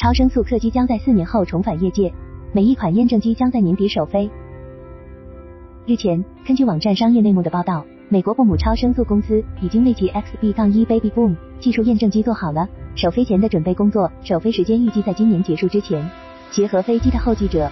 [0.00, 2.10] 超声速客机将在四年后重返业界，
[2.52, 4.30] 每一款验证机将在年底首飞。
[5.84, 12.66] 日前，根据网站商业内幕的报道，美国布姆超声速公司已经为其 XB-1 Baby Boom 技术验证机做好了
[12.96, 16.02] 首飞前的准备工作，首飞时间预计在今年结束之前。
[16.50, 17.70] 协和飞机的后继者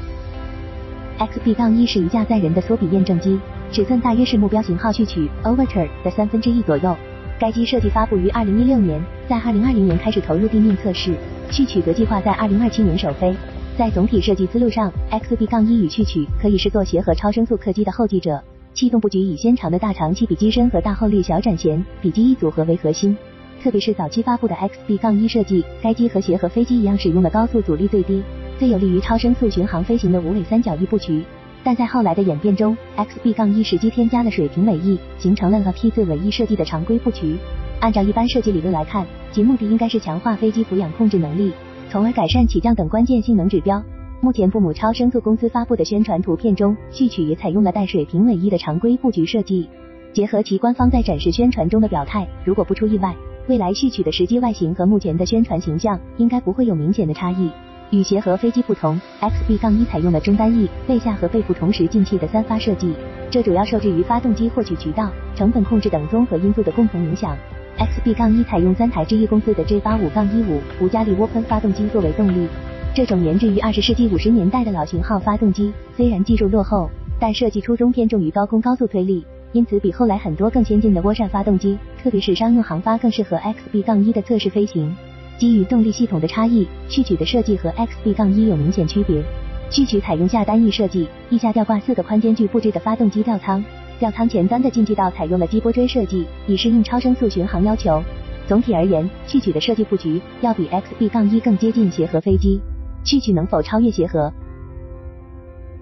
[1.18, 3.40] XB-1 是一架载人的缩比验证机，
[3.72, 6.94] 尺寸大约是目标型号序曲 Overture 的三分之一左右。
[7.40, 11.14] 该机设计发布于二零一六年，在二零二零年开始投入地面测试，
[11.50, 13.34] 序曲则计划在二零二七年首飞。
[13.76, 18.42] 在总体设计思路上，XB 杠1与序曲可以视作协和超声速客机的后继者。
[18.74, 23.16] 气动布局以纤长的大长气比机身和大后率小展弦比机翼组合为核心。
[23.62, 28.22] 特别是早期发布的 XB 杠1设计，该机和协和飞机一样使用了高速阻力最低。
[28.58, 31.24] 最有利于超声速巡航飞行的无尾三角翼布局，
[31.64, 37.36] 但在后来的演变中，XB 杠1实际添加了水平尾翼，形成了 P 字尾翼设计的常规布局。
[37.80, 41.52] 按照一般设计理论来看，其目的应该是强化飞机俯仰控制能力，
[41.90, 43.82] 从而改善起降等关键性能指标。
[44.20, 49.68] 目前布姆超声速公司发布的宣传图片中，序曲也采用了带水平尾翼的常规布局设计。
[50.12, 53.14] 结合其官方在展示宣传中的表态，如果不出意外，
[53.46, 57.50] 未来序曲的实际外形和目前的宣传形象应该不会有明显的差异。
[57.90, 62.92] 与协和飞机不同，XB-1 采用了中单翼、背下和背部同时进气的三发设计，
[63.30, 67.36] 这主要受制于发动机获取渠道、成本控制等综合因素的共同影响。
[67.78, 72.48] XB 杠1采用三台 GE 公司的 J85-15 无加力涡喷发动机作为动力，
[72.92, 76.90] 这种研制于二十世纪五十年代的老型号发动机，虽然技术落后，
[77.20, 84.92] 但设计初衷偏重于高空高速推力，因此比后来很多更先进的涡扇发动机，特别是商用航发更适合 XB 杠1的测试飞行。
[85.38, 89.22] 基于动力系统的差异，序曲的设计和 XB 杠1有明显区别。
[89.70, 93.62] 序曲采用下单翼设计，翼下吊挂四个宽间距布置的发动机吊舱，
[93.98, 98.02] 吊舱前端的进气道采用了机波锥设计，以适应超声速巡航要求。
[98.46, 102.60] 总体而言，序曲的设计布局要比 XB-1 更接近协和飞机。
[103.04, 104.32] 序曲能否超越协和？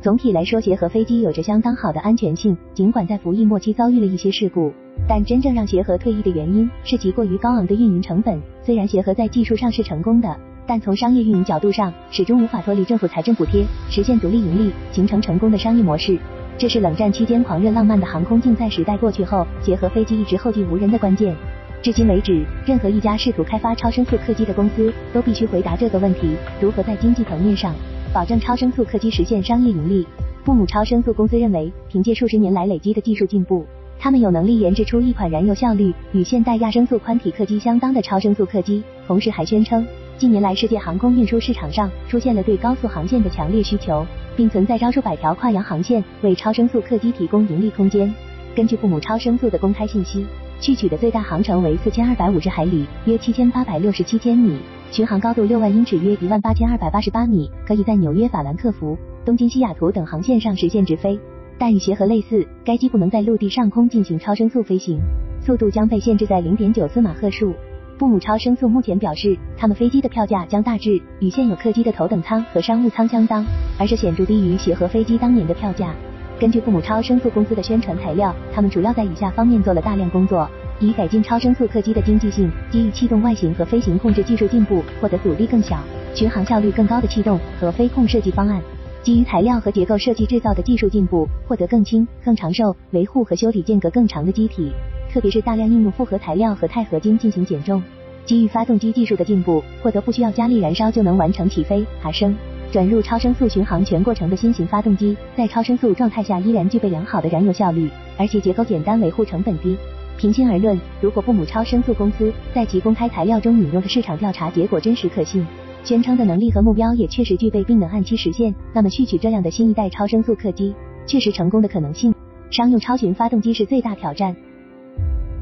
[0.01, 4.73] 总体来说，协和飞机有着相当好的安全性，尽管在服役末期遭遇了一些事故。
[5.07, 8.41] 但真正让协和退役的原因是其过于高昂的运营成本。
[8.63, 10.37] 虽然协和在技术上是成功的，
[10.67, 16.19] 但从商业运营角度上，始终无法脱离政府财政补贴，实现独立盈利，形成成功的商业模式。
[16.59, 21.37] 这是冷战期间狂热浪漫的航空竞赛时代过去后，结合飞机一直后继无人的关键。
[21.83, 27.75] 至今为止，任何一家试图开发超声速客机的公司都必须回答这个问题：如何在经济层面上
[28.11, 30.07] 保证超声速客机实现商业盈利？
[30.47, 33.67] 布姆超声速公司认为，凭借数十年来累积的技术进步。
[33.99, 44.07] 他们有能力研制出一款燃油效率与现代亚声速宽体客机相当的超声速客机，同时还宣称，近年来世界航空运输市场上出现了对高速航线的强烈需求，
[44.37, 48.13] 并存在招数百条跨洋航线，为超声速客机提供盈利空间。
[48.55, 50.27] 根据父母超声速的公开信息，
[50.61, 54.59] 去取的最大航程为四千二百五十海里，约七千八百六十七千米，
[54.91, 61.19] 巡航高度六万英尺，约一万八千二百八十八米，可以在纽约法兰克福、东京西雅图等航线上实现直飞。
[61.59, 65.01] 但与协和类似，该机不能在陆地上空进行超声速飞行，
[65.41, 67.55] 速度将被限制在零点九四马赫数。
[67.99, 73.43] 布姆超声速目前表示，他们飞机的票价将大致与现有客机的头等舱和商务舱相当，
[73.79, 75.95] 而是显著低于协和飞机当年的票价。
[76.39, 80.47] 根据布姆超声速公司的宣传材料，他们主要在以下方面做了大量工作：
[80.79, 85.79] 以改进超声速客机的经济性，基于气动外形和飞行控制技术进步，获得阻力更小、
[86.15, 88.61] 巡航效率更高的气动和飞控设计方案。
[89.03, 94.71] 基于材料和结构设计制造的技术进步，获得更轻、更长寿、维护和修理间隔更长的机体，
[95.17, 97.83] 特别是大量应用复合材料和钛合金进行减重。
[98.27, 102.37] 基于发动机技术的进步，获得不需要加力燃烧就能完成起飞、爬升、
[102.71, 107.89] 转入超声速巡航全过程的新型发动机，在超声速状态下依然具备良好的燃油效率，
[108.19, 109.75] 而且结构简单、维护成本低。
[110.19, 115.47] 平心而论，如果布姆超声速公司在其公开材料中引用的市场调查结果真实可信，
[115.83, 118.55] 宣称的能力和目标也确实具备，并能按期实现。
[118.75, 120.75] 那么，序曲这样的新一代超声速客机
[121.07, 122.15] 确实成功的可能性。
[122.51, 124.37] 商用超巡发动机是最大挑战，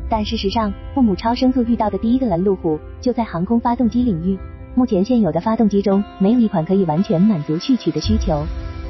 [0.09, 4.39] 但事实上，父母超声速遇到的第一个拦路虎就在航空发动机领域。
[4.75, 8.45] 目前现有的发动机中，没有一款可以完全满足序曲的需求。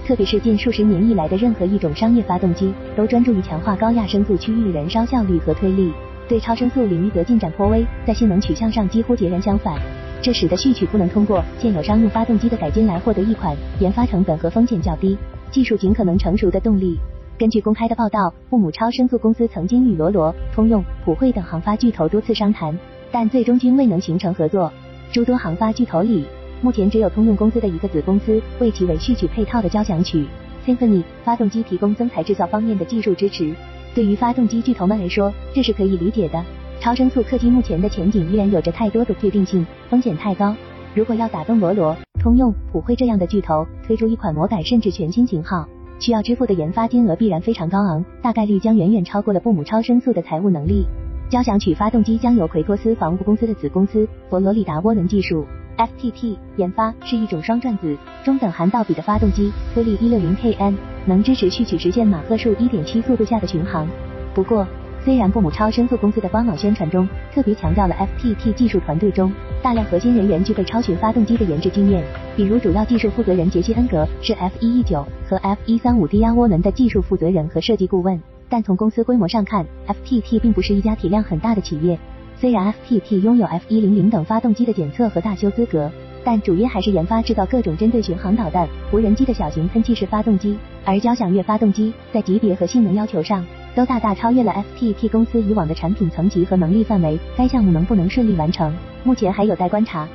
[0.06, 5.92] 特别是近数十年以来的任何一种商业发动机，都专注于强化高压声速区域燃烧效率和推力，
[6.28, 9.78] 对超声速领域则进展颇微，在性能取向上几乎截然相反。
[10.20, 15.16] 这使得序曲不能通过现有商用发动机的改进来获得一款研发成本和风险较低、
[15.50, 16.98] 技术尽可能成熟的动力。
[17.36, 22.78] 根据公开的报道，布姆超声速公司曾经与罗罗、通用、普惠等航发巨头多次商谈，
[23.10, 24.72] 但最终均未能形成合作。
[25.12, 26.24] 诸多航发巨头里，
[26.60, 30.24] 目前只有通用公司的一个子公司为其为序曲配套的交响曲
[30.64, 33.52] Symphony 发动机提供增材制造方面的技术支持。
[33.96, 36.40] 对于发动机巨头们来说，这是可以理解的。
[36.80, 40.54] 超声速客机目前的前景依然有着太多的不确定性，风险太高。
[40.94, 45.68] 如果要打动罗罗、通用、普惠这样的巨头推出一款魔改甚至全新型号，
[45.98, 50.86] 需要支付的研发金额必然非常高昂，大概率将远远超过了布姆超声速的财务能力。
[51.30, 55.46] 交响曲发动机将由奎托斯防务公司的子公司佛罗里达涡轮技术
[55.78, 60.74] FTT 研发，是一种双转子中等涵道比的发动机，推力一六零 kN，
[61.06, 63.88] 能支持序曲实现马赫数一点七速度下的巡航。
[64.34, 64.66] 不过，
[65.04, 69.30] 虽然布姆超声速公司的官网宣传中特别强调了 FTT 技术团队中
[69.62, 72.02] 大量核心人员具备超群发动机的研制经验，
[72.34, 78.18] 比如主要技术负责人杰西恩格是 F119 和 F135 低压涡轮的技术负责人和设计顾问。
[78.48, 81.98] 但从公司规模上看，FPT 并不是一家体量很大的企业。
[82.38, 85.90] 虽然 FPT 拥有 F100 等发动机的检测和大修资格，
[86.24, 90.56] 但主业还是研发制造各种针对巡航导弹、无人机的小型喷气式发动机。
[90.84, 93.44] 而交响乐发动机在级别和性能要求上，
[93.74, 97.18] 都大大超越了 FPT 公司以往的产品层级和能力范围。
[97.36, 100.08] 该项目能不能顺利完成，目前还有待观察。